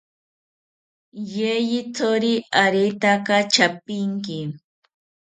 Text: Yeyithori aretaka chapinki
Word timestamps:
Yeyithori 1.35 2.33
aretaka 2.63 3.35
chapinki 3.53 4.37